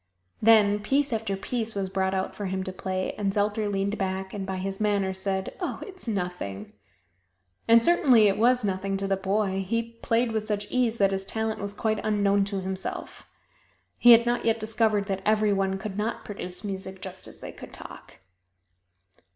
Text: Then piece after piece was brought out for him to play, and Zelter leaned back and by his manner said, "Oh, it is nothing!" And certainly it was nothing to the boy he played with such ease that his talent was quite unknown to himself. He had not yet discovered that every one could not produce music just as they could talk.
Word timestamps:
Then 0.41 0.79
piece 0.79 1.13
after 1.13 1.37
piece 1.37 1.75
was 1.75 1.87
brought 1.87 2.15
out 2.15 2.33
for 2.33 2.47
him 2.47 2.63
to 2.63 2.71
play, 2.73 3.13
and 3.19 3.31
Zelter 3.31 3.71
leaned 3.71 3.99
back 3.99 4.33
and 4.33 4.47
by 4.47 4.57
his 4.57 4.79
manner 4.81 5.13
said, 5.13 5.55
"Oh, 5.59 5.79
it 5.85 5.97
is 5.97 6.07
nothing!" 6.07 6.73
And 7.67 7.83
certainly 7.83 8.27
it 8.27 8.39
was 8.39 8.63
nothing 8.63 8.97
to 8.97 9.05
the 9.05 9.15
boy 9.15 9.61
he 9.63 9.99
played 10.01 10.31
with 10.31 10.47
such 10.47 10.65
ease 10.71 10.97
that 10.97 11.11
his 11.11 11.23
talent 11.23 11.59
was 11.61 11.75
quite 11.75 12.03
unknown 12.03 12.45
to 12.45 12.61
himself. 12.61 13.29
He 13.99 14.09
had 14.13 14.25
not 14.25 14.43
yet 14.43 14.59
discovered 14.59 15.05
that 15.05 15.21
every 15.23 15.53
one 15.53 15.77
could 15.77 15.97
not 15.99 16.25
produce 16.25 16.63
music 16.63 16.99
just 16.99 17.27
as 17.27 17.37
they 17.37 17.51
could 17.51 17.71
talk. 17.71 18.17